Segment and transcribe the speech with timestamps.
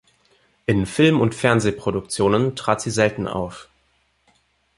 [0.65, 3.69] In Film- und Fernsehproduktionen trat sie selten auf.